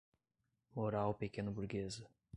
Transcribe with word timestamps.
moral 0.73 1.13
pequeno-burguesa 1.13 2.09